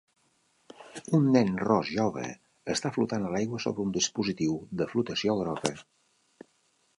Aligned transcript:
Un 1.17 1.27
nen 1.35 1.51
Ros 1.63 1.91
jove 1.97 2.23
està 2.77 2.91
flotant 2.95 3.27
a 3.27 3.35
l'aigua 3.35 3.61
sobre 3.67 3.85
un 3.89 3.93
dispositiu 3.99 4.57
de 4.81 4.89
flotació 4.95 5.37
groga. 5.43 5.75